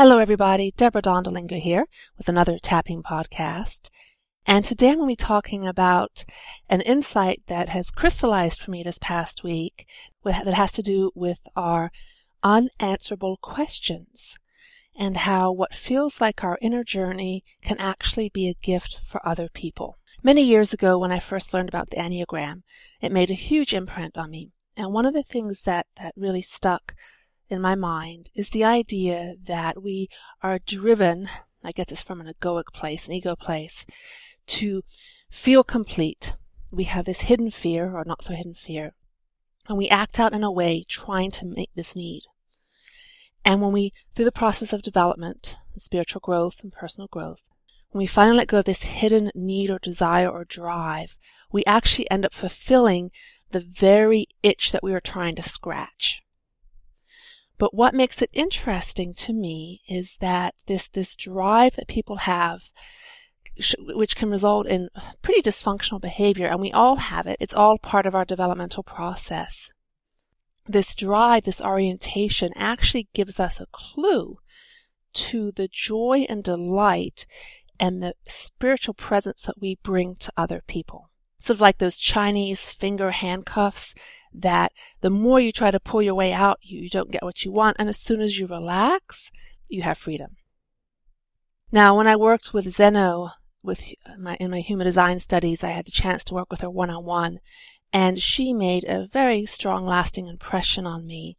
Hello, 0.00 0.18
everybody. 0.18 0.72
Deborah 0.76 1.02
Dondelinger 1.02 1.58
here 1.58 1.84
with 2.16 2.28
another 2.28 2.60
tapping 2.62 3.02
podcast. 3.02 3.90
And 4.46 4.64
today 4.64 4.90
I'm 4.90 4.98
going 4.98 5.08
to 5.08 5.12
be 5.12 5.16
talking 5.16 5.66
about 5.66 6.24
an 6.68 6.82
insight 6.82 7.42
that 7.48 7.70
has 7.70 7.90
crystallized 7.90 8.62
for 8.62 8.70
me 8.70 8.84
this 8.84 9.00
past 9.00 9.42
week 9.42 9.88
that 10.22 10.46
has 10.46 10.70
to 10.74 10.82
do 10.82 11.10
with 11.16 11.40
our 11.56 11.90
unanswerable 12.44 13.38
questions 13.42 14.38
and 14.96 15.16
how 15.16 15.50
what 15.50 15.74
feels 15.74 16.20
like 16.20 16.44
our 16.44 16.58
inner 16.62 16.84
journey 16.84 17.42
can 17.60 17.76
actually 17.78 18.28
be 18.28 18.46
a 18.46 18.64
gift 18.64 18.98
for 19.04 19.20
other 19.26 19.48
people. 19.52 19.98
Many 20.22 20.44
years 20.44 20.72
ago, 20.72 20.96
when 20.96 21.10
I 21.10 21.18
first 21.18 21.52
learned 21.52 21.70
about 21.70 21.90
the 21.90 21.96
Enneagram, 21.96 22.62
it 23.00 23.10
made 23.10 23.32
a 23.32 23.34
huge 23.34 23.74
imprint 23.74 24.16
on 24.16 24.30
me. 24.30 24.52
And 24.76 24.92
one 24.92 25.06
of 25.06 25.14
the 25.14 25.24
things 25.24 25.62
that, 25.62 25.86
that 25.96 26.14
really 26.16 26.42
stuck 26.42 26.94
in 27.48 27.60
my 27.60 27.74
mind 27.74 28.30
is 28.34 28.50
the 28.50 28.64
idea 28.64 29.34
that 29.44 29.82
we 29.82 30.08
are 30.42 30.58
driven, 30.58 31.28
I 31.64 31.72
guess 31.72 31.90
it's 31.90 32.02
from 32.02 32.20
an 32.20 32.32
egoic 32.32 32.66
place, 32.72 33.06
an 33.06 33.14
ego 33.14 33.34
place, 33.36 33.86
to 34.48 34.82
feel 35.30 35.64
complete. 35.64 36.34
We 36.70 36.84
have 36.84 37.06
this 37.06 37.22
hidden 37.22 37.50
fear, 37.50 37.96
or 37.96 38.04
not 38.04 38.22
so 38.22 38.34
hidden 38.34 38.54
fear, 38.54 38.94
and 39.68 39.78
we 39.78 39.88
act 39.88 40.18
out 40.18 40.32
in 40.32 40.44
a 40.44 40.52
way 40.52 40.84
trying 40.88 41.30
to 41.32 41.46
meet 41.46 41.70
this 41.74 41.96
need. 41.96 42.22
And 43.44 43.62
when 43.62 43.72
we, 43.72 43.92
through 44.14 44.26
the 44.26 44.32
process 44.32 44.72
of 44.72 44.82
development, 44.82 45.56
spiritual 45.76 46.20
growth 46.20 46.60
and 46.62 46.72
personal 46.72 47.08
growth, 47.08 47.42
when 47.90 48.00
we 48.00 48.06
finally 48.06 48.36
let 48.36 48.48
go 48.48 48.58
of 48.58 48.66
this 48.66 48.82
hidden 48.82 49.30
need 49.34 49.70
or 49.70 49.78
desire 49.78 50.28
or 50.28 50.44
drive, 50.44 51.16
we 51.50 51.64
actually 51.64 52.10
end 52.10 52.26
up 52.26 52.34
fulfilling 52.34 53.10
the 53.50 53.60
very 53.60 54.26
itch 54.42 54.72
that 54.72 54.82
we 54.82 54.92
were 54.92 55.00
trying 55.00 55.34
to 55.36 55.42
scratch. 55.42 56.22
But 57.58 57.74
what 57.74 57.94
makes 57.94 58.22
it 58.22 58.30
interesting 58.32 59.12
to 59.14 59.32
me 59.32 59.82
is 59.88 60.16
that 60.20 60.54
this, 60.66 60.88
this 60.88 61.16
drive 61.16 61.76
that 61.76 61.88
people 61.88 62.18
have 62.18 62.70
which 63.88 64.16
can 64.16 64.30
result 64.30 64.66
in 64.66 64.88
pretty 65.22 65.42
dysfunctional 65.42 66.00
behavior, 66.00 66.46
and 66.46 66.60
we 66.60 66.72
all 66.72 66.96
have 66.96 67.26
it. 67.26 67.36
It's 67.40 67.54
all 67.54 67.76
part 67.78 68.06
of 68.06 68.14
our 68.14 68.24
developmental 68.24 68.82
process. 68.82 69.70
This 70.66 70.94
drive, 70.94 71.44
this 71.44 71.60
orientation 71.60 72.52
actually 72.54 73.08
gives 73.14 73.40
us 73.40 73.60
a 73.60 73.66
clue 73.72 74.38
to 75.14 75.50
the 75.52 75.68
joy 75.68 76.26
and 76.28 76.44
delight 76.44 77.26
and 77.80 78.02
the 78.02 78.14
spiritual 78.26 78.94
presence 78.94 79.42
that 79.42 79.60
we 79.60 79.78
bring 79.82 80.16
to 80.16 80.32
other 80.36 80.62
people. 80.66 81.10
Sort 81.38 81.56
of 81.56 81.60
like 81.60 81.78
those 81.78 81.98
Chinese 81.98 82.70
finger 82.70 83.12
handcuffs 83.12 83.94
that 84.42 84.72
the 85.00 85.10
more 85.10 85.40
you 85.40 85.52
try 85.52 85.70
to 85.70 85.80
pull 85.80 86.02
your 86.02 86.14
way 86.14 86.32
out, 86.32 86.58
you 86.62 86.88
don't 86.88 87.10
get 87.10 87.22
what 87.22 87.44
you 87.44 87.52
want. 87.52 87.76
And 87.78 87.88
as 87.88 87.98
soon 87.98 88.20
as 88.20 88.38
you 88.38 88.46
relax, 88.46 89.30
you 89.68 89.82
have 89.82 89.98
freedom. 89.98 90.36
Now, 91.70 91.96
when 91.96 92.06
I 92.06 92.16
worked 92.16 92.54
with 92.54 92.70
Zeno 92.70 93.30
with 93.62 93.82
my 94.18 94.36
in 94.40 94.50
my 94.50 94.60
human 94.60 94.86
design 94.86 95.18
studies, 95.18 95.62
I 95.62 95.70
had 95.70 95.86
the 95.86 95.90
chance 95.90 96.24
to 96.24 96.34
work 96.34 96.50
with 96.50 96.60
her 96.60 96.70
one 96.70 96.90
on 96.90 97.04
one, 97.04 97.40
and 97.92 98.20
she 98.20 98.52
made 98.54 98.84
a 98.84 99.08
very 99.12 99.44
strong, 99.44 99.84
lasting 99.84 100.26
impression 100.26 100.86
on 100.86 101.06
me, 101.06 101.36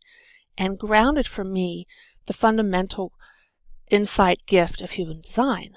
and 0.57 0.77
grounded 0.77 1.25
for 1.25 1.43
me 1.43 1.87
the 2.27 2.33
fundamental 2.33 3.13
insight 3.89 4.45
gift 4.45 4.81
of 4.81 4.91
human 4.91 5.21
design. 5.21 5.73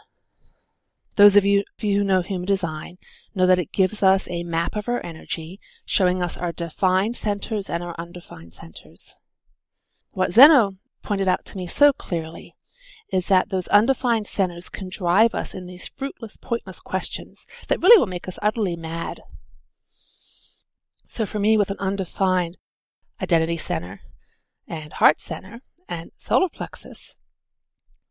Those 1.16 1.36
of 1.36 1.44
you, 1.44 1.64
of 1.76 1.84
you 1.84 1.98
who 1.98 2.04
know 2.04 2.22
human 2.22 2.46
design 2.46 2.96
know 3.34 3.46
that 3.46 3.58
it 3.58 3.72
gives 3.72 4.02
us 4.02 4.26
a 4.28 4.44
map 4.44 4.76
of 4.76 4.88
our 4.88 5.04
energy, 5.04 5.60
showing 5.84 6.22
us 6.22 6.38
our 6.38 6.52
defined 6.52 7.16
centers 7.16 7.68
and 7.68 7.82
our 7.82 7.94
undefined 7.98 8.54
centers. 8.54 9.16
What 10.12 10.32
Zeno 10.32 10.76
pointed 11.02 11.28
out 11.28 11.44
to 11.46 11.56
me 11.56 11.66
so 11.66 11.92
clearly 11.92 12.54
is 13.10 13.28
that 13.28 13.50
those 13.50 13.68
undefined 13.68 14.26
centers 14.26 14.70
can 14.70 14.88
drive 14.88 15.34
us 15.34 15.54
in 15.54 15.66
these 15.66 15.88
fruitless, 15.88 16.38
pointless 16.38 16.80
questions 16.80 17.46
that 17.68 17.80
really 17.82 17.98
will 17.98 18.06
make 18.06 18.26
us 18.26 18.38
utterly 18.40 18.74
mad. 18.74 19.20
So 21.06 21.26
for 21.26 21.38
me, 21.38 21.58
with 21.58 21.70
an 21.70 21.76
undefined 21.78 22.56
identity 23.20 23.58
center 23.58 24.00
and 24.66 24.94
heart 24.94 25.20
center 25.20 25.60
and 25.88 26.10
solar 26.16 26.48
plexus 26.48 27.16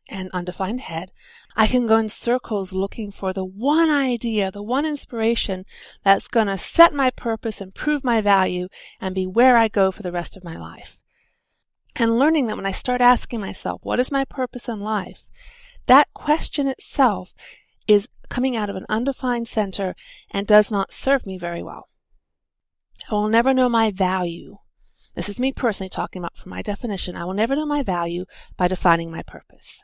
and 0.08 0.30
undefined 0.32 0.80
head, 0.80 1.12
I 1.56 1.66
can 1.66 1.86
go 1.86 1.96
in 1.96 2.08
circles 2.08 2.72
looking 2.72 3.10
for 3.10 3.32
the 3.32 3.44
one 3.44 3.90
idea, 3.90 4.50
the 4.50 4.62
one 4.62 4.84
inspiration 4.84 5.64
that's 6.04 6.28
going 6.28 6.48
to 6.48 6.58
set 6.58 6.92
my 6.92 7.10
purpose 7.10 7.60
and 7.60 7.74
prove 7.74 8.04
my 8.04 8.20
value 8.20 8.68
and 9.00 9.14
be 9.14 9.26
where 9.26 9.56
I 9.56 9.68
go 9.68 9.90
for 9.90 10.02
the 10.02 10.12
rest 10.12 10.36
of 10.36 10.44
my 10.44 10.56
life 10.58 10.98
and 11.96 12.18
learning 12.18 12.46
that 12.46 12.56
when 12.56 12.66
I 12.66 12.72
start 12.72 13.00
asking 13.00 13.40
myself, 13.40 13.80
what 13.84 14.00
is 14.00 14.10
my 14.10 14.24
purpose 14.24 14.68
in 14.68 14.80
life? 14.80 15.24
That 15.86 16.08
question 16.14 16.68
itself 16.68 17.34
is 17.86 18.08
coming 18.28 18.56
out 18.56 18.70
of 18.70 18.76
an 18.76 18.86
undefined 18.88 19.48
center 19.48 19.94
and 20.30 20.46
does 20.46 20.70
not 20.70 20.92
serve 20.92 21.26
me 21.26 21.36
very 21.36 21.62
well. 21.62 21.88
I 23.10 23.14
will 23.14 23.28
never 23.28 23.52
know 23.52 23.68
my 23.68 23.90
value. 23.90 24.56
This 25.14 25.28
is 25.28 25.40
me 25.40 25.52
personally 25.52 25.90
talking 25.90 26.22
about 26.22 26.38
from 26.38 26.50
my 26.50 26.62
definition. 26.62 27.16
I 27.16 27.24
will 27.24 27.34
never 27.34 27.54
know 27.54 27.66
my 27.66 27.82
value 27.82 28.24
by 28.56 28.68
defining 28.68 29.10
my 29.10 29.22
purpose. 29.22 29.82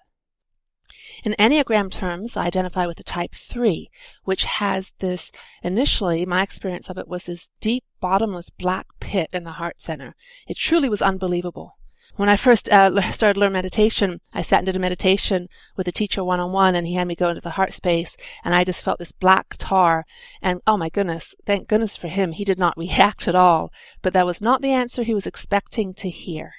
In 1.25 1.35
Enneagram 1.39 1.91
terms, 1.91 2.37
I 2.37 2.47
identify 2.47 2.87
with 2.87 2.97
the 2.97 3.03
type 3.03 3.35
3, 3.35 3.91
which 4.25 4.45
has 4.45 4.93
this, 4.99 5.31
initially, 5.63 6.25
my 6.25 6.43
experience 6.43 6.89
of 6.89 6.99
it 6.99 7.09
was 7.09 7.25
this 7.25 7.51
deep, 7.61 7.85
bottomless 8.01 8.51
black 8.51 8.87
pit 9.01 9.29
in 9.33 9.45
the 9.45 9.53
heart 9.53 9.81
center. 9.81 10.15
It 10.47 10.57
truly 10.57 10.89
was 10.89 11.03
unbelievable. 11.03 11.79
When 12.17 12.29
I 12.29 12.37
first 12.37 12.69
uh, 12.71 13.13
started 13.13 13.39
learning 13.39 13.53
meditation, 13.53 14.21
I 14.33 14.43
sat 14.43 14.59
and 14.59 14.67
did 14.67 14.77
a 14.77 14.81
meditation 14.81 15.49
with 15.77 15.87
a 15.87 15.93
teacher 15.93 16.25
one 16.25 16.41
on 16.41 16.53
one, 16.53 16.75
and 16.75 16.87
he 16.87 16.95
had 16.95 17.07
me 17.07 17.15
go 17.15 17.29
into 17.29 17.41
the 17.41 17.51
heart 17.51 17.73
space, 17.73 18.17
and 18.43 18.55
I 18.55 18.65
just 18.65 18.85
felt 18.85 18.99
this 18.99 19.13
black 19.13 19.55
tar. 19.59 20.05
And 20.43 20.61
oh 20.67 20.77
my 20.77 20.89
goodness, 20.89 21.35
thank 21.47 21.69
goodness 21.69 21.97
for 21.97 22.09
him, 22.09 22.33
he 22.33 22.45
did 22.45 22.59
not 22.59 22.77
react 22.79 23.29
at 23.29 23.35
all. 23.35 23.71
But 24.03 24.15
that 24.15 24.27
was 24.27 24.41
not 24.41 24.63
the 24.63 24.73
answer 24.73 25.03
he 25.03 25.15
was 25.15 25.27
expecting 25.27 25.95
to 25.95 26.09
hear. 26.09 26.55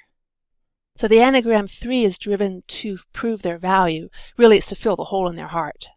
So 1.00 1.08
the 1.08 1.16
Enneagram 1.16 1.70
3 1.70 2.04
is 2.04 2.18
driven 2.18 2.62
to 2.66 2.98
prove 3.14 3.40
their 3.40 3.56
value. 3.56 4.10
Really, 4.36 4.58
it's 4.58 4.66
to 4.66 4.74
fill 4.74 4.96
the 4.96 5.04
hole 5.04 5.30
in 5.30 5.34
their 5.34 5.46
heart. 5.46 5.88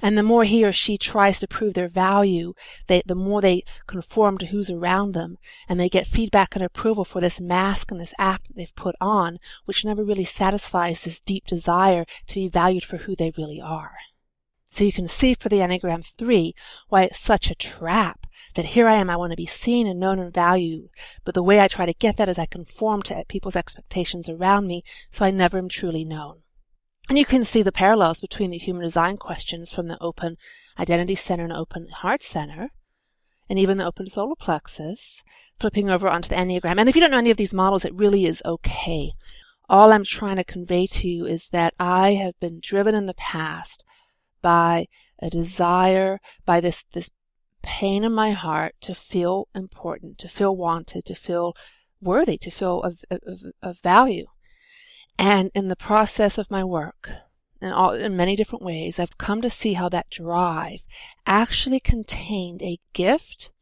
And 0.00 0.16
the 0.16 0.22
more 0.22 0.44
he 0.44 0.64
or 0.64 0.72
she 0.72 0.96
tries 0.96 1.38
to 1.40 1.46
prove 1.46 1.74
their 1.74 1.90
value, 1.90 2.54
they, 2.86 3.02
the 3.04 3.14
more 3.14 3.42
they 3.42 3.62
conform 3.86 4.38
to 4.38 4.46
who's 4.46 4.70
around 4.70 5.12
them, 5.12 5.36
and 5.68 5.78
they 5.78 5.90
get 5.90 6.06
feedback 6.06 6.56
and 6.56 6.64
approval 6.64 7.04
for 7.04 7.20
this 7.20 7.42
mask 7.42 7.90
and 7.90 8.00
this 8.00 8.14
act 8.18 8.46
that 8.46 8.56
they've 8.56 8.74
put 8.74 8.96
on, 9.02 9.36
which 9.66 9.84
never 9.84 10.02
really 10.02 10.24
satisfies 10.24 11.04
this 11.04 11.20
deep 11.20 11.46
desire 11.46 12.06
to 12.28 12.36
be 12.36 12.48
valued 12.48 12.84
for 12.84 12.96
who 12.96 13.14
they 13.14 13.34
really 13.36 13.60
are. 13.60 13.92
So 14.72 14.84
you 14.84 14.92
can 14.92 15.06
see 15.06 15.34
for 15.34 15.50
the 15.50 15.58
Enneagram 15.58 16.02
3 16.16 16.54
why 16.88 17.02
it's 17.02 17.18
such 17.18 17.50
a 17.50 17.54
trap 17.54 18.26
that 18.54 18.64
here 18.64 18.88
I 18.88 18.94
am, 18.94 19.10
I 19.10 19.16
want 19.16 19.30
to 19.32 19.36
be 19.36 19.44
seen 19.44 19.86
and 19.86 20.00
known 20.00 20.18
and 20.18 20.32
valued, 20.32 20.88
but 21.26 21.34
the 21.34 21.42
way 21.42 21.60
I 21.60 21.68
try 21.68 21.84
to 21.84 21.92
get 21.92 22.16
that 22.16 22.28
is 22.30 22.38
I 22.38 22.46
conform 22.46 23.02
to 23.02 23.22
people's 23.28 23.54
expectations 23.54 24.30
around 24.30 24.66
me, 24.66 24.82
so 25.10 25.26
I 25.26 25.30
never 25.30 25.58
am 25.58 25.68
truly 25.68 26.06
known. 26.06 26.40
And 27.10 27.18
you 27.18 27.26
can 27.26 27.44
see 27.44 27.60
the 27.60 27.70
parallels 27.70 28.22
between 28.22 28.48
the 28.48 28.56
human 28.56 28.82
design 28.82 29.18
questions 29.18 29.70
from 29.70 29.88
the 29.88 29.98
open 30.00 30.38
identity 30.78 31.16
center 31.16 31.44
and 31.44 31.52
open 31.52 31.88
heart 31.88 32.22
center, 32.22 32.70
and 33.50 33.58
even 33.58 33.76
the 33.76 33.84
open 33.84 34.08
solar 34.08 34.36
plexus, 34.36 35.22
flipping 35.60 35.90
over 35.90 36.08
onto 36.08 36.30
the 36.30 36.36
Enneagram. 36.36 36.80
And 36.80 36.88
if 36.88 36.96
you 36.96 37.02
don't 37.02 37.10
know 37.10 37.18
any 37.18 37.30
of 37.30 37.36
these 37.36 37.52
models, 37.52 37.84
it 37.84 37.94
really 37.94 38.24
is 38.24 38.40
okay. 38.46 39.12
All 39.68 39.92
I'm 39.92 40.04
trying 40.04 40.36
to 40.36 40.44
convey 40.44 40.86
to 40.86 41.08
you 41.08 41.26
is 41.26 41.48
that 41.48 41.74
I 41.78 42.14
have 42.14 42.40
been 42.40 42.58
driven 42.62 42.94
in 42.94 43.04
the 43.04 43.12
past 43.12 43.84
by 44.42 44.86
a 45.20 45.30
desire, 45.30 46.20
by 46.44 46.60
this, 46.60 46.84
this 46.92 47.10
pain 47.62 48.04
in 48.04 48.12
my 48.12 48.32
heart 48.32 48.74
to 48.82 48.94
feel 48.94 49.48
important, 49.54 50.18
to 50.18 50.28
feel 50.28 50.56
wanted, 50.56 51.04
to 51.06 51.14
feel 51.14 51.54
worthy, 52.00 52.36
to 52.36 52.50
feel 52.50 52.82
of, 52.82 52.98
of, 53.10 53.40
of 53.62 53.78
value. 53.78 54.26
And 55.18 55.50
in 55.54 55.68
the 55.68 55.76
process 55.76 56.36
of 56.36 56.50
my 56.50 56.64
work, 56.64 57.10
in, 57.60 57.70
all, 57.70 57.92
in 57.92 58.16
many 58.16 58.34
different 58.34 58.64
ways, 58.64 58.98
I've 58.98 59.18
come 59.18 59.40
to 59.42 59.50
see 59.50 59.74
how 59.74 59.88
that 59.90 60.10
drive 60.10 60.82
actually 61.26 61.80
contained 61.80 62.60
a 62.62 62.78
gift 62.92 63.52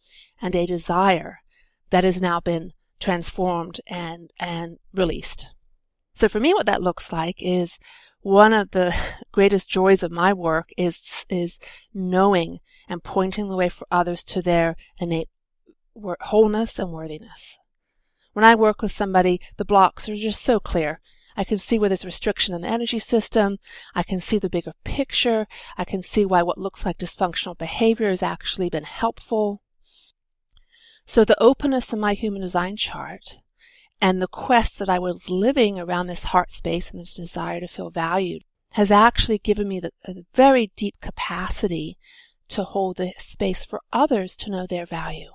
and 0.40 0.56
a 0.56 0.66
desire 0.66 1.40
that 1.90 2.04
has 2.04 2.20
now 2.20 2.40
been 2.40 2.72
transformed 2.98 3.80
and, 3.86 4.32
and 4.38 4.78
released. 4.94 5.48
So 6.12 6.28
for 6.28 6.40
me, 6.40 6.54
what 6.54 6.66
that 6.66 6.82
looks 6.82 7.12
like 7.12 7.36
is 7.38 7.78
one 8.22 8.52
of 8.52 8.70
the 8.70 8.94
greatest 9.32 9.68
joys 9.68 10.02
of 10.02 10.10
my 10.10 10.32
work 10.32 10.70
is, 10.76 11.24
is 11.28 11.58
knowing 11.94 12.60
and 12.88 13.02
pointing 13.02 13.48
the 13.48 13.56
way 13.56 13.68
for 13.68 13.86
others 13.90 14.24
to 14.24 14.42
their 14.42 14.76
innate 14.98 15.28
wholeness 16.20 16.78
and 16.78 16.92
worthiness. 16.92 17.58
When 18.32 18.44
I 18.44 18.54
work 18.54 18.82
with 18.82 18.92
somebody, 18.92 19.40
the 19.56 19.64
blocks 19.64 20.08
are 20.08 20.14
just 20.14 20.42
so 20.42 20.60
clear. 20.60 21.00
I 21.36 21.44
can 21.44 21.58
see 21.58 21.78
where 21.78 21.88
there's 21.88 22.04
restriction 22.04 22.54
in 22.54 22.62
the 22.62 22.68
energy 22.68 22.98
system. 22.98 23.58
I 23.94 24.02
can 24.02 24.20
see 24.20 24.38
the 24.38 24.50
bigger 24.50 24.72
picture. 24.84 25.46
I 25.76 25.84
can 25.84 26.02
see 26.02 26.24
why 26.24 26.42
what 26.42 26.58
looks 26.58 26.84
like 26.84 26.98
dysfunctional 26.98 27.56
behavior 27.56 28.10
has 28.10 28.22
actually 28.22 28.68
been 28.68 28.84
helpful. 28.84 29.62
So 31.06 31.24
the 31.24 31.40
openness 31.42 31.92
in 31.92 32.00
my 32.00 32.14
human 32.14 32.42
design 32.42 32.76
chart 32.76 33.38
And 34.00 34.20
the 34.20 34.28
quest 34.28 34.78
that 34.78 34.88
I 34.88 34.98
was 34.98 35.28
living 35.28 35.78
around 35.78 36.06
this 36.06 36.24
heart 36.24 36.50
space 36.50 36.90
and 36.90 37.00
this 37.00 37.14
desire 37.14 37.60
to 37.60 37.68
feel 37.68 37.90
valued 37.90 38.44
has 38.72 38.90
actually 38.90 39.38
given 39.38 39.68
me 39.68 39.80
the, 39.80 39.92
a 40.06 40.24
very 40.34 40.70
deep 40.76 40.94
capacity 41.00 41.98
to 42.48 42.64
hold 42.64 42.96
the 42.96 43.12
space 43.18 43.64
for 43.64 43.80
others 43.92 44.36
to 44.36 44.50
know 44.50 44.66
their 44.66 44.86
value. 44.86 45.30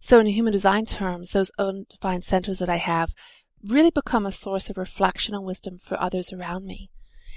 So 0.00 0.18
in 0.20 0.26
human 0.26 0.52
design 0.52 0.86
terms, 0.86 1.30
those 1.30 1.50
undefined 1.58 2.24
centers 2.24 2.58
that 2.58 2.68
I 2.68 2.76
have 2.76 3.14
really 3.62 3.90
become 3.90 4.26
a 4.26 4.32
source 4.32 4.70
of 4.70 4.76
reflection 4.76 5.34
and 5.34 5.44
wisdom 5.44 5.78
for 5.78 6.00
others 6.00 6.32
around 6.32 6.64
me. 6.64 6.90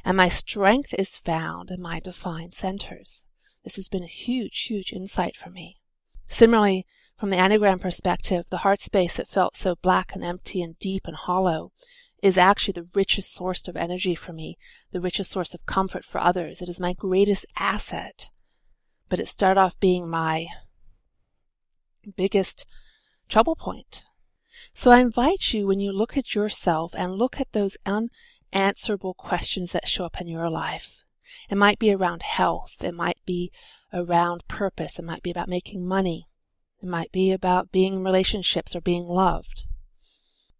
And 0.05 0.15
my 0.15 0.29
strength 0.29 0.93
is 0.97 1.17
found 1.17 1.71
in 1.71 1.81
my 1.81 1.99
defined 1.99 2.53
centers. 2.53 3.25
This 3.63 3.75
has 3.75 3.89
been 3.89 4.03
a 4.03 4.07
huge, 4.07 4.61
huge 4.61 4.93
insight 4.93 5.35
for 5.35 5.49
me. 5.49 5.77
Similarly, 6.27 6.85
from 7.19 7.31
the 7.31 7.37
Enneagram 7.37 7.81
perspective, 7.81 8.45
the 8.49 8.59
heart 8.59 8.79
space 8.79 9.17
that 9.17 9.27
felt 9.27 9.57
so 9.57 9.75
black 9.75 10.15
and 10.15 10.23
empty 10.23 10.61
and 10.61 10.79
deep 10.79 11.05
and 11.05 11.17
hollow 11.17 11.73
is 12.23 12.37
actually 12.37 12.71
the 12.71 12.87
richest 12.95 13.33
source 13.33 13.67
of 13.67 13.75
energy 13.75 14.15
for 14.15 14.31
me, 14.31 14.57
the 14.91 15.01
richest 15.01 15.29
source 15.29 15.53
of 15.53 15.65
comfort 15.65 16.05
for 16.05 16.19
others. 16.19 16.61
It 16.61 16.69
is 16.69 16.79
my 16.79 16.93
greatest 16.93 17.45
asset. 17.57 18.29
But 19.09 19.19
it 19.19 19.27
started 19.27 19.59
off 19.59 19.79
being 19.81 20.07
my 20.07 20.47
biggest 22.15 22.65
trouble 23.27 23.55
point. 23.55 24.05
So 24.73 24.91
I 24.91 24.99
invite 24.99 25.53
you 25.53 25.67
when 25.67 25.81
you 25.81 25.91
look 25.91 26.15
at 26.15 26.35
yourself 26.35 26.93
and 26.95 27.15
look 27.15 27.39
at 27.39 27.51
those 27.51 27.77
unanswerable 27.85 29.13
questions 29.13 29.73
that 29.73 29.87
show 29.89 30.05
up 30.05 30.21
in 30.21 30.27
your 30.27 30.49
life. 30.49 31.03
It 31.49 31.57
might 31.57 31.79
be 31.79 31.93
around 31.93 32.21
health. 32.21 32.77
It 32.81 32.93
might 32.93 33.19
be 33.25 33.51
around 33.93 34.47
purpose. 34.47 34.99
It 34.99 35.05
might 35.05 35.23
be 35.23 35.31
about 35.31 35.49
making 35.49 35.85
money. 35.85 36.27
It 36.81 36.87
might 36.87 37.11
be 37.11 37.31
about 37.31 37.71
being 37.71 37.95
in 37.95 38.03
relationships 38.03 38.75
or 38.75 38.81
being 38.81 39.05
loved. 39.05 39.65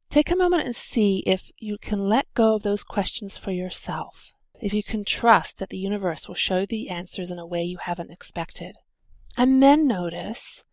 Take 0.10 0.32
a 0.32 0.36
moment 0.36 0.64
and 0.66 0.76
see 0.76 1.20
if 1.26 1.52
you 1.60 1.78
can 1.78 2.10
let 2.10 2.34
go 2.34 2.56
of 2.56 2.64
those 2.64 2.84
questions 2.84 3.38
for 3.38 3.52
yourself. 3.52 4.34
If 4.62 4.74
you 4.74 4.84
can 4.84 5.06
trust 5.06 5.60
that 5.60 5.70
the 5.70 5.78
universe 5.78 6.28
will 6.28 6.36
show 6.36 6.66
the 6.66 6.90
answers 6.90 7.32
in 7.32 7.40
a 7.40 7.46
way 7.46 7.64
you 7.64 7.78
haven't 7.78 8.12
expected. 8.12 8.76
And 9.38 9.64
then 9.64 9.88
notice 9.88 10.66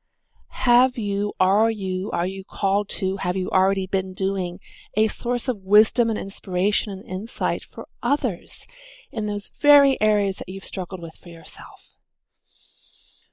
have 0.49 0.97
you, 0.97 1.35
are 1.39 1.71
you, 1.71 2.11
are 2.13 2.27
you 2.27 2.43
called 2.43 2.89
to, 2.89 3.19
have 3.19 3.37
you 3.37 3.51
already 3.51 3.87
been 3.87 4.15
doing 4.15 4.59
a 4.97 5.07
source 5.07 5.49
of 5.49 5.63
wisdom 5.63 6.09
and 6.09 6.19
inspiration 6.19 6.91
and 6.91 7.05
insight 7.05 7.63
for 7.63 7.87
others 8.03 8.67
in 9.13 9.27
those 9.27 9.51
very 9.61 10.01
areas 10.01 10.37
that 10.37 10.49
you've 10.49 10.65
struggled 10.65 11.03
with 11.03 11.15
for 11.23 11.29
yourself? 11.29 11.96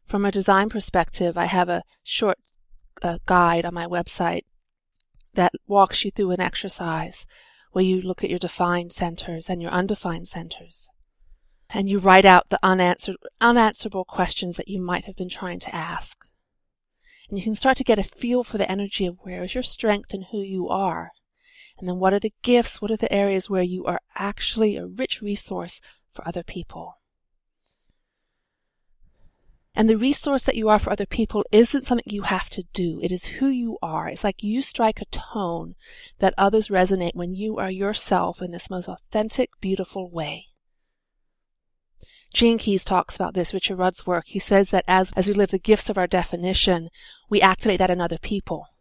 From 0.05 0.25
a 0.25 0.31
design 0.31 0.69
perspective, 0.69 1.38
I 1.38 1.45
have 1.45 1.69
a 1.69 1.83
short 2.03 2.38
uh, 3.01 3.17
guide 3.25 3.65
on 3.65 3.73
my 3.73 3.85
website 3.85 4.44
that 5.33 5.53
walks 5.67 6.05
you 6.05 6.11
through 6.11 6.31
an 6.31 6.41
exercise 6.41 7.25
where 7.71 7.83
you 7.83 8.01
look 8.01 8.23
at 8.23 8.29
your 8.29 8.39
defined 8.39 8.91
centers 8.91 9.50
and 9.50 9.61
your 9.61 9.71
undefined 9.71 10.27
centers. 10.27 10.89
And 11.69 11.89
you 11.89 11.97
write 11.97 12.25
out 12.25 12.50
the 12.50 12.59
unanswered, 12.61 13.17
unanswerable 13.41 14.05
questions 14.05 14.57
that 14.57 14.67
you 14.67 14.79
might 14.79 15.05
have 15.05 15.15
been 15.15 15.29
trying 15.29 15.59
to 15.61 15.75
ask. 15.75 16.27
And 17.29 17.38
you 17.38 17.44
can 17.44 17.56
start 17.56 17.77
to 17.77 17.83
get 17.83 17.97
a 17.97 18.03
feel 18.03 18.44
for 18.44 18.59
the 18.59 18.69
energy 18.69 19.07
of 19.07 19.17
where 19.21 19.44
is 19.44 19.56
your 19.56 19.63
strength 19.63 20.13
and 20.13 20.25
who 20.31 20.41
you 20.41 20.69
are. 20.69 21.11
And 21.79 21.89
then 21.89 21.97
what 21.97 22.13
are 22.13 22.19
the 22.19 22.33
gifts? 22.44 22.79
What 22.79 22.91
are 22.91 22.97
the 22.97 23.11
areas 23.11 23.49
where 23.49 23.63
you 23.63 23.85
are 23.85 23.99
actually 24.15 24.75
a 24.75 24.85
rich 24.85 25.21
resource 25.23 25.81
for 26.11 26.27
other 26.27 26.44
people? 26.44 26.99
And 29.75 29.89
the 29.89 29.97
resource 29.97 30.43
that 30.43 30.55
you 30.55 30.69
are 30.69 30.77
for 30.77 30.91
other 30.91 31.07
people 31.07 31.43
isn't 31.51 31.85
something 31.85 32.05
you 32.05 32.23
have 32.23 32.49
to 32.51 32.63
do. 32.73 32.99
It 33.01 33.11
is 33.11 33.25
who 33.25 33.47
you 33.47 33.79
are. 33.81 34.07
It's 34.07 34.23
like 34.23 34.43
you 34.43 34.61
strike 34.61 35.01
a 35.01 35.05
tone 35.05 35.75
that 36.19 36.35
others 36.37 36.67
resonate 36.67 37.15
when 37.15 37.33
you 37.33 37.57
are 37.57 37.71
yourself 37.71 38.41
in 38.41 38.51
this 38.51 38.69
most 38.69 38.87
authentic, 38.87 39.49
beautiful 39.59 40.11
way. 40.11 40.47
Gene 42.33 42.57
Keys 42.57 42.83
talks 42.83 43.15
about 43.15 43.33
this, 43.33 43.53
Richard 43.53 43.77
Rudd's 43.77 44.07
work. 44.07 44.25
He 44.27 44.39
says 44.39 44.71
that 44.71 44.85
as, 44.87 45.11
as 45.15 45.27
we 45.27 45.33
live 45.33 45.51
the 45.51 45.59
gifts 45.59 45.89
of 45.89 45.97
our 45.97 46.07
definition, 46.07 46.89
we 47.29 47.41
activate 47.41 47.77
that 47.79 47.91
in 47.91 48.01
other 48.01 48.17
people. 48.17 48.72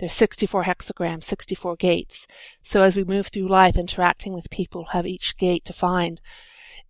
There's 0.00 0.14
64 0.14 0.64
hexagrams, 0.64 1.24
64 1.24 1.76
gates. 1.76 2.26
So 2.62 2.82
as 2.82 2.96
we 2.96 3.04
move 3.04 3.26
through 3.26 3.48
life 3.48 3.76
interacting 3.76 4.32
with 4.32 4.48
people, 4.48 4.86
have 4.92 5.06
each 5.06 5.36
gate 5.36 5.62
defined 5.62 6.22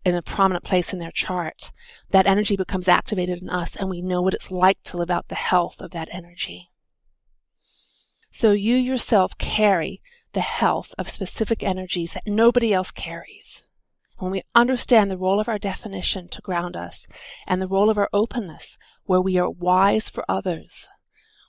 in 0.04 0.14
a 0.14 0.22
prominent 0.22 0.64
place 0.64 0.92
in 0.92 1.00
their 1.00 1.10
chart, 1.10 1.72
that 2.10 2.28
energy 2.28 2.56
becomes 2.56 2.86
activated 2.86 3.42
in 3.42 3.50
us 3.50 3.74
and 3.74 3.90
we 3.90 4.00
know 4.00 4.22
what 4.22 4.32
it's 4.32 4.52
like 4.52 4.80
to 4.84 4.96
live 4.96 5.10
out 5.10 5.26
the 5.26 5.34
health 5.34 5.80
of 5.80 5.90
that 5.90 6.08
energy. 6.12 6.70
So 8.30 8.52
you 8.52 8.76
yourself 8.76 9.36
carry 9.38 10.00
the 10.32 10.40
health 10.40 10.94
of 10.96 11.08
specific 11.08 11.64
energies 11.64 12.12
that 12.12 12.28
nobody 12.28 12.72
else 12.72 12.92
carries. 12.92 13.64
When 14.18 14.30
we 14.30 14.42
understand 14.54 15.10
the 15.10 15.18
role 15.18 15.40
of 15.40 15.48
our 15.48 15.58
definition 15.58 16.28
to 16.28 16.42
ground 16.42 16.76
us 16.76 17.08
and 17.44 17.60
the 17.60 17.66
role 17.66 17.90
of 17.90 17.98
our 17.98 18.08
openness 18.12 18.78
where 19.02 19.20
we 19.20 19.36
are 19.36 19.50
wise 19.50 20.08
for 20.08 20.24
others, 20.28 20.88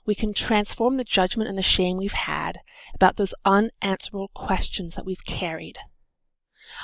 we 0.04 0.14
can 0.14 0.34
transform 0.34 0.96
the 0.96 1.04
judgment 1.04 1.48
and 1.48 1.56
the 1.56 1.62
shame 1.62 1.96
we've 1.96 2.12
had 2.12 2.58
about 2.94 3.16
those 3.16 3.34
unanswerable 3.44 4.30
questions 4.34 4.94
that 4.94 5.06
we've 5.06 5.24
carried. 5.24 5.78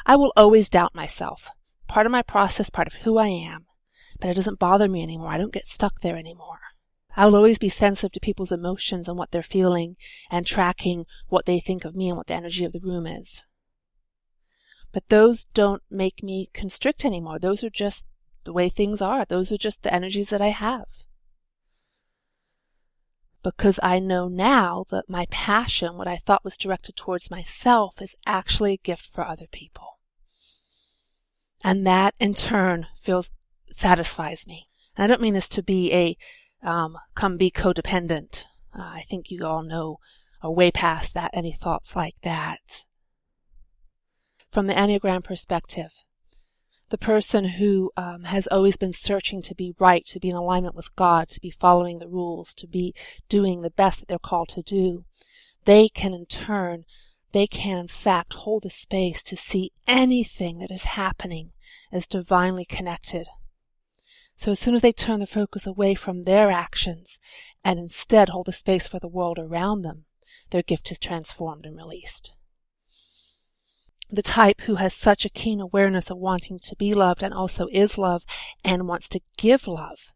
I 0.06 0.16
will 0.16 0.32
always 0.36 0.68
doubt 0.68 0.94
myself. 0.94 1.48
Part 1.88 2.06
of 2.06 2.12
my 2.12 2.22
process, 2.22 2.70
part 2.70 2.86
of 2.86 3.00
who 3.02 3.18
I 3.18 3.28
am. 3.28 3.66
But 4.20 4.30
it 4.30 4.34
doesn't 4.34 4.58
bother 4.58 4.88
me 4.88 5.02
anymore. 5.02 5.30
I 5.30 5.38
don't 5.38 5.52
get 5.52 5.66
stuck 5.66 6.00
there 6.00 6.16
anymore. 6.16 6.60
I 7.16 7.26
will 7.26 7.36
always 7.36 7.58
be 7.58 7.68
sensitive 7.68 8.12
to 8.12 8.20
people's 8.20 8.52
emotions 8.52 9.08
and 9.08 9.16
what 9.16 9.30
they're 9.30 9.42
feeling 9.42 9.96
and 10.30 10.46
tracking 10.46 11.04
what 11.28 11.46
they 11.46 11.58
think 11.58 11.84
of 11.84 11.96
me 11.96 12.08
and 12.08 12.16
what 12.16 12.28
the 12.28 12.34
energy 12.34 12.64
of 12.64 12.72
the 12.72 12.80
room 12.80 13.06
is. 13.06 13.46
But 14.92 15.08
those 15.08 15.44
don't 15.46 15.82
make 15.90 16.22
me 16.22 16.48
constrict 16.54 17.04
anymore. 17.04 17.38
Those 17.38 17.64
are 17.64 17.70
just 17.70 18.06
the 18.44 18.52
way 18.52 18.68
things 18.68 19.02
are. 19.02 19.24
Those 19.24 19.52
are 19.52 19.58
just 19.58 19.82
the 19.82 19.92
energies 19.92 20.30
that 20.30 20.40
I 20.40 20.48
have. 20.48 20.86
Because 23.56 23.80
I 23.82 23.98
know 23.98 24.28
now 24.28 24.84
that 24.90 25.08
my 25.08 25.26
passion, 25.30 25.96
what 25.96 26.08
I 26.08 26.16
thought 26.16 26.44
was 26.44 26.56
directed 26.56 26.96
towards 26.96 27.30
myself, 27.30 28.02
is 28.02 28.14
actually 28.26 28.74
a 28.74 28.78
gift 28.78 29.06
for 29.06 29.26
other 29.26 29.46
people. 29.50 29.98
And 31.64 31.86
that 31.86 32.14
in 32.20 32.34
turn 32.34 32.86
feels, 33.00 33.30
satisfies 33.70 34.46
me. 34.46 34.68
And 34.96 35.04
I 35.04 35.06
don't 35.06 35.22
mean 35.22 35.34
this 35.34 35.48
to 35.50 35.62
be 35.62 35.92
a, 35.92 36.16
um, 36.66 36.96
come 37.14 37.36
be 37.36 37.50
codependent. 37.50 38.44
Uh, 38.76 38.82
I 38.82 39.04
think 39.08 39.30
you 39.30 39.44
all 39.46 39.62
know, 39.62 39.98
are 40.42 40.52
way 40.52 40.70
past 40.70 41.14
that, 41.14 41.30
any 41.32 41.52
thoughts 41.52 41.96
like 41.96 42.16
that 42.22 42.84
from 44.50 44.66
the 44.66 44.74
Enneagram 44.74 45.22
perspective. 45.22 45.90
The 46.90 46.98
person 46.98 47.44
who 47.44 47.92
um, 47.98 48.24
has 48.24 48.46
always 48.46 48.78
been 48.78 48.94
searching 48.94 49.42
to 49.42 49.54
be 49.54 49.74
right, 49.78 50.06
to 50.06 50.18
be 50.18 50.30
in 50.30 50.36
alignment 50.36 50.74
with 50.74 50.94
God, 50.96 51.28
to 51.28 51.40
be 51.40 51.50
following 51.50 51.98
the 51.98 52.08
rules, 52.08 52.54
to 52.54 52.66
be 52.66 52.94
doing 53.28 53.60
the 53.60 53.70
best 53.70 54.00
that 54.00 54.08
they're 54.08 54.18
called 54.18 54.48
to 54.50 54.62
do, 54.62 55.04
they 55.66 55.90
can 55.90 56.14
in 56.14 56.24
turn, 56.24 56.86
they 57.32 57.46
can 57.46 57.76
in 57.76 57.88
fact 57.88 58.32
hold 58.32 58.62
the 58.62 58.70
space 58.70 59.22
to 59.24 59.36
see 59.36 59.72
anything 59.86 60.60
that 60.60 60.70
is 60.70 60.84
happening 60.84 61.52
as 61.92 62.06
divinely 62.06 62.64
connected. 62.64 63.26
So 64.36 64.52
as 64.52 64.58
soon 64.58 64.74
as 64.74 64.80
they 64.80 64.92
turn 64.92 65.20
the 65.20 65.26
focus 65.26 65.66
away 65.66 65.94
from 65.94 66.22
their 66.22 66.50
actions 66.50 67.18
and 67.62 67.78
instead 67.78 68.30
hold 68.30 68.46
the 68.46 68.52
space 68.52 68.88
for 68.88 68.98
the 68.98 69.08
world 69.08 69.38
around 69.38 69.82
them, 69.82 70.06
their 70.50 70.62
gift 70.62 70.90
is 70.90 70.98
transformed 70.98 71.66
and 71.66 71.76
released 71.76 72.32
the 74.10 74.22
type 74.22 74.62
who 74.62 74.76
has 74.76 74.94
such 74.94 75.24
a 75.24 75.30
keen 75.30 75.60
awareness 75.60 76.10
of 76.10 76.18
wanting 76.18 76.58
to 76.60 76.76
be 76.76 76.94
loved 76.94 77.22
and 77.22 77.34
also 77.34 77.68
is 77.70 77.98
love 77.98 78.24
and 78.64 78.88
wants 78.88 79.08
to 79.10 79.20
give 79.36 79.66
love. 79.66 80.12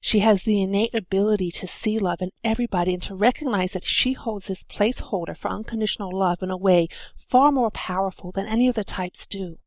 She 0.00 0.18
has 0.18 0.42
the 0.42 0.60
innate 0.60 0.94
ability 0.94 1.50
to 1.52 1.66
see 1.66 1.98
love 1.98 2.20
in 2.20 2.30
everybody 2.42 2.92
and 2.92 3.02
to 3.04 3.14
recognize 3.14 3.72
that 3.72 3.86
she 3.86 4.14
holds 4.14 4.48
this 4.48 4.64
placeholder 4.64 5.36
for 5.36 5.48
unconditional 5.48 6.10
love 6.10 6.42
in 6.42 6.50
a 6.50 6.56
way 6.56 6.88
far 7.16 7.52
more 7.52 7.70
powerful 7.70 8.32
than 8.32 8.46
any 8.46 8.68
of 8.68 8.74
the 8.74 8.84
types 8.84 9.26
do. 9.26 9.58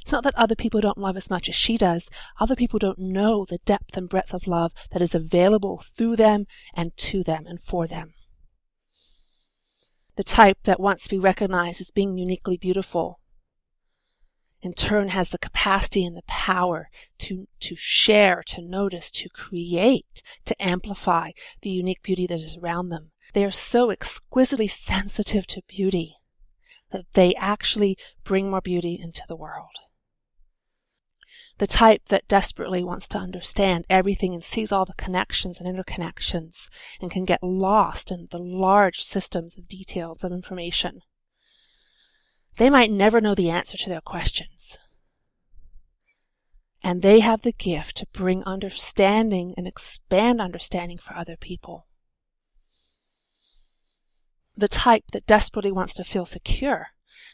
It's 0.00 0.12
not 0.12 0.24
that 0.24 0.34
other 0.36 0.54
people 0.54 0.80
don't 0.80 0.98
love 0.98 1.16
as 1.16 1.30
much 1.30 1.48
as 1.48 1.54
she 1.54 1.76
does. 1.76 2.10
Other 2.40 2.56
people 2.56 2.78
don't 2.78 2.98
know 2.98 3.44
the 3.44 3.58
depth 3.58 3.96
and 3.96 4.08
breadth 4.08 4.32
of 4.32 4.46
love 4.46 4.72
that 4.92 5.02
is 5.02 5.14
available 5.14 5.82
through 5.96 6.16
them 6.16 6.46
and 6.72 6.96
to 6.96 7.22
them 7.22 7.44
and 7.46 7.62
for 7.62 7.86
them 7.86 8.14
the 10.16 10.24
type 10.24 10.58
that 10.64 10.80
wants 10.80 11.04
to 11.04 11.10
be 11.10 11.18
recognized 11.18 11.80
as 11.80 11.90
being 11.90 12.18
uniquely 12.18 12.56
beautiful, 12.56 13.20
in 14.64 14.72
turn 14.72 15.10
has 15.10 15.28
the 15.28 15.38
capacity 15.38 16.06
and 16.06 16.16
the 16.16 16.22
power 16.22 16.88
to, 17.18 17.48
to 17.60 17.76
share, 17.76 18.42
to 18.46 18.62
notice, 18.62 19.10
to 19.10 19.28
create, 19.28 20.22
to 20.46 20.62
amplify 20.62 21.32
the 21.60 21.70
unique 21.70 22.02
beauty 22.02 22.26
that 22.26 22.40
is 22.40 22.56
around 22.56 22.88
them. 22.88 23.10
They 23.34 23.44
are 23.44 23.50
so 23.50 23.90
exquisitely 23.90 24.68
sensitive 24.68 25.46
to 25.48 25.62
beauty 25.68 26.16
that 26.92 27.04
they 27.12 27.34
actually 27.34 27.98
bring 28.22 28.50
more 28.50 28.62
beauty 28.62 28.98
into 29.00 29.22
the 29.28 29.36
world. 29.36 29.76
The 31.58 31.66
type 31.68 32.06
that 32.06 32.26
desperately 32.26 32.82
wants 32.82 33.06
to 33.08 33.18
understand 33.18 33.84
everything 33.88 34.34
and 34.34 34.42
sees 34.42 34.72
all 34.72 34.84
the 34.84 34.94
connections 34.94 35.60
and 35.60 35.72
interconnections 35.72 36.68
and 37.00 37.10
can 37.10 37.24
get 37.24 37.42
lost 37.42 38.10
in 38.10 38.26
the 38.30 38.38
large 38.38 39.00
systems 39.00 39.56
of 39.56 39.68
details 39.68 40.24
of 40.24 40.32
information. 40.32 41.02
They 42.56 42.70
might 42.70 42.90
never 42.90 43.20
know 43.20 43.34
the 43.34 43.50
answer 43.50 43.76
to 43.78 43.88
their 43.88 44.00
questions. 44.00 44.78
And 46.82 47.02
they 47.02 47.20
have 47.20 47.42
the 47.42 47.52
gift 47.52 47.98
to 47.98 48.06
bring 48.12 48.42
understanding 48.44 49.54
and 49.56 49.66
expand 49.66 50.40
understanding 50.40 50.98
for 50.98 51.16
other 51.16 51.36
people. 51.36 51.86
The 54.56 54.68
type 54.68 55.04
that 55.12 55.26
desperately 55.26 55.72
wants 55.72 55.94
to 55.94 56.04
feel 56.04 56.26
secure 56.26 56.88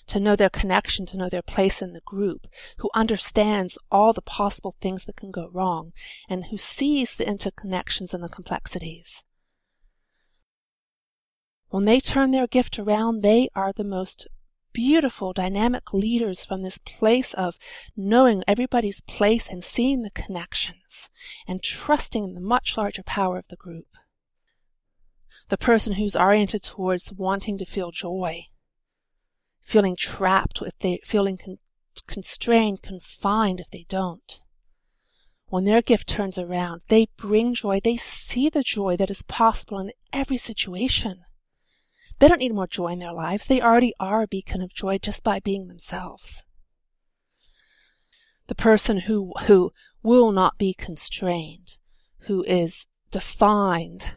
to 0.06 0.20
know 0.20 0.36
their 0.36 0.50
connection, 0.50 1.06
to 1.06 1.16
know 1.16 1.28
their 1.28 1.42
place 1.42 1.82
in 1.82 1.92
the 1.92 2.00
group, 2.00 2.46
who 2.78 2.90
understands 2.94 3.78
all 3.90 4.12
the 4.12 4.22
possible 4.22 4.74
things 4.80 5.04
that 5.04 5.16
can 5.16 5.30
go 5.30 5.48
wrong, 5.52 5.92
and 6.28 6.46
who 6.46 6.56
sees 6.56 7.16
the 7.16 7.24
interconnections 7.24 8.14
and 8.14 8.22
the 8.22 8.28
complexities. 8.28 9.24
When 11.68 11.84
they 11.84 12.00
turn 12.00 12.32
their 12.32 12.48
gift 12.48 12.78
around, 12.78 13.22
they 13.22 13.48
are 13.54 13.72
the 13.72 13.84
most 13.84 14.26
beautiful, 14.72 15.32
dynamic 15.32 15.92
leaders 15.92 16.44
from 16.44 16.62
this 16.62 16.78
place 16.78 17.34
of 17.34 17.58
knowing 17.96 18.42
everybody's 18.46 19.00
place 19.00 19.48
and 19.48 19.62
seeing 19.64 20.02
the 20.02 20.10
connections 20.10 21.10
and 21.46 21.62
trusting 21.62 22.24
in 22.24 22.34
the 22.34 22.40
much 22.40 22.76
larger 22.76 23.02
power 23.02 23.38
of 23.38 23.48
the 23.48 23.56
group. 23.56 23.88
The 25.48 25.58
person 25.58 25.94
who's 25.94 26.16
oriented 26.16 26.62
towards 26.62 27.12
wanting 27.12 27.58
to 27.58 27.64
feel 27.64 27.90
joy 27.90 28.46
feeling 29.70 29.94
trapped 29.94 30.60
if 30.62 30.76
they 30.80 30.98
feeling 31.04 31.38
con- 31.38 31.58
constrained, 32.08 32.82
confined 32.82 33.60
if 33.60 33.70
they 33.70 33.86
don't. 33.88 34.42
When 35.46 35.62
their 35.62 35.80
gift 35.80 36.08
turns 36.08 36.40
around, 36.40 36.82
they 36.88 37.06
bring 37.16 37.54
joy. 37.54 37.78
They 37.78 37.96
see 37.96 38.48
the 38.48 38.64
joy 38.64 38.96
that 38.96 39.10
is 39.10 39.22
possible 39.22 39.78
in 39.78 39.92
every 40.12 40.38
situation. 40.38 41.20
They 42.18 42.26
don't 42.26 42.40
need 42.40 42.52
more 42.52 42.66
joy 42.66 42.88
in 42.88 42.98
their 42.98 43.12
lives. 43.12 43.46
They 43.46 43.62
already 43.62 43.94
are 44.00 44.22
a 44.22 44.26
beacon 44.26 44.60
of 44.60 44.74
joy 44.74 44.98
just 44.98 45.22
by 45.22 45.38
being 45.38 45.68
themselves. 45.68 46.42
The 48.48 48.56
person 48.56 49.02
who, 49.02 49.32
who 49.42 49.70
will 50.02 50.32
not 50.32 50.58
be 50.58 50.74
constrained, 50.74 51.78
who 52.22 52.42
is 52.42 52.88
defined 53.12 54.16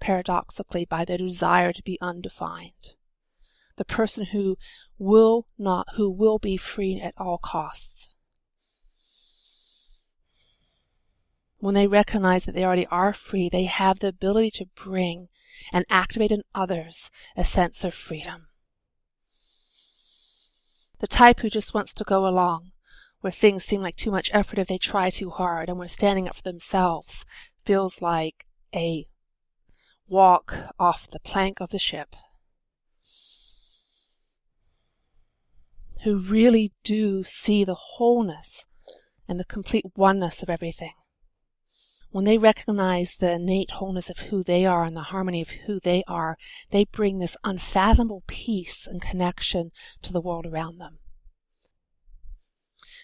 paradoxically 0.00 0.84
by 0.84 1.06
their 1.06 1.18
desire 1.18 1.72
to 1.72 1.82
be 1.82 1.98
undefined 2.02 2.92
the 3.76 3.84
person 3.84 4.26
who 4.26 4.56
will 4.98 5.46
not, 5.58 5.86
who 5.94 6.10
will 6.10 6.38
be 6.38 6.56
free 6.56 7.00
at 7.00 7.14
all 7.16 7.38
costs. 7.38 8.14
When 11.58 11.74
they 11.74 11.86
recognize 11.86 12.44
that 12.44 12.54
they 12.54 12.64
already 12.64 12.86
are 12.86 13.12
free, 13.12 13.48
they 13.48 13.64
have 13.64 14.00
the 14.00 14.08
ability 14.08 14.50
to 14.52 14.66
bring 14.74 15.28
and 15.72 15.84
activate 15.88 16.32
in 16.32 16.42
others 16.54 17.10
a 17.36 17.44
sense 17.44 17.84
of 17.84 17.94
freedom. 17.94 18.48
The 20.98 21.06
type 21.06 21.40
who 21.40 21.50
just 21.50 21.74
wants 21.74 21.94
to 21.94 22.04
go 22.04 22.26
along, 22.26 22.72
where 23.20 23.32
things 23.32 23.64
seem 23.64 23.80
like 23.80 23.96
too 23.96 24.10
much 24.10 24.30
effort 24.32 24.58
if 24.58 24.68
they 24.68 24.78
try 24.78 25.10
too 25.10 25.30
hard, 25.30 25.68
and 25.68 25.78
where 25.78 25.88
standing 25.88 26.28
up 26.28 26.36
for 26.36 26.42
themselves 26.42 27.24
feels 27.64 28.02
like 28.02 28.46
a 28.74 29.06
walk 30.08 30.56
off 30.78 31.08
the 31.08 31.20
plank 31.20 31.60
of 31.60 31.70
the 31.70 31.78
ship. 31.78 32.14
Who 36.02 36.18
really 36.18 36.72
do 36.82 37.22
see 37.24 37.64
the 37.64 37.74
wholeness 37.74 38.66
and 39.28 39.38
the 39.38 39.44
complete 39.44 39.84
oneness 39.96 40.42
of 40.42 40.50
everything. 40.50 40.92
When 42.10 42.24
they 42.24 42.36
recognize 42.36 43.16
the 43.16 43.32
innate 43.32 43.72
wholeness 43.72 44.10
of 44.10 44.18
who 44.18 44.44
they 44.44 44.66
are 44.66 44.84
and 44.84 44.96
the 44.96 45.02
harmony 45.02 45.40
of 45.40 45.48
who 45.66 45.80
they 45.80 46.02
are, 46.06 46.36
they 46.70 46.84
bring 46.84 47.18
this 47.18 47.36
unfathomable 47.42 48.24
peace 48.26 48.86
and 48.86 49.00
connection 49.00 49.70
to 50.02 50.12
the 50.12 50.20
world 50.20 50.44
around 50.44 50.78
them. 50.78 50.98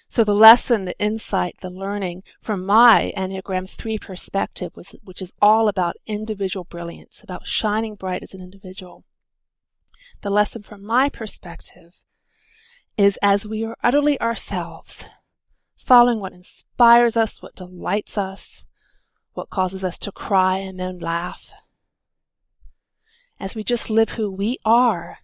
So 0.09 0.25
the 0.25 0.35
lesson, 0.35 0.85
the 0.85 0.99
insight, 0.99 1.57
the 1.61 1.71
learning 1.71 2.23
from 2.41 2.65
my 2.65 3.13
Enneagram 3.17 3.69
3 3.69 3.99
perspective 3.99 4.73
was, 4.75 4.95
which 5.05 5.23
is 5.23 5.33
all 5.41 5.69
about 5.69 5.97
individual 6.07 6.65
brilliance, 6.65 7.23
about 7.23 7.47
shining 7.47 7.95
bright 7.95 8.23
as 8.23 8.35
an 8.35 8.43
individual. 8.43 9.05
The 10.23 10.31
lesson 10.31 10.63
from 10.63 10.85
my 10.85 11.09
perspective 11.09 11.93
is 12.99 13.17
as 13.23 13.47
we 13.47 13.65
are 13.65 13.77
utterly 13.83 14.21
ourselves, 14.21 15.07
following 15.79 16.19
what 16.19 16.33
inspires 16.33 17.17
us, 17.17 17.41
what 17.41 17.55
delights 17.55 18.19
us, 18.19 18.65
what 19.35 19.51
causes 19.51 19.85
us 19.85 19.99
to 20.01 20.11
cry 20.11 20.57
and 20.57 20.81
then 20.81 20.99
laugh. 20.99 21.53
As 23.39 23.55
we 23.55 23.63
just 23.63 23.89
live 23.89 24.11
who 24.11 24.33
we 24.33 24.59
are, 24.65 25.19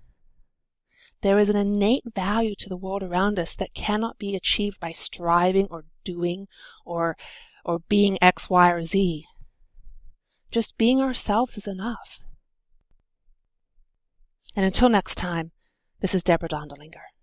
there 1.22 1.38
is 1.38 1.48
an 1.48 1.56
innate 1.56 2.04
value 2.14 2.54
to 2.60 2.68
the 2.68 2.76
world 2.76 3.02
around 3.02 3.40
us 3.40 3.56
that 3.56 3.74
cannot 3.74 4.18
be 4.18 4.36
achieved 4.36 4.78
by 4.78 4.92
striving 4.92 5.66
or 5.68 5.84
doing 6.04 6.46
or, 6.84 7.16
or 7.64 7.80
being 7.80 8.18
X, 8.22 8.48
Y, 8.48 8.70
or 8.70 8.84
Z. 8.84 9.24
Just 10.52 10.78
being 10.78 11.00
ourselves 11.00 11.58
is 11.58 11.66
enough. 11.66 12.20
And 14.54 14.64
until 14.64 14.88
next 14.88 15.16
time, 15.16 15.50
this 16.00 16.14
is 16.14 16.22
Deborah 16.22 16.48
Dondelinger. 16.48 17.13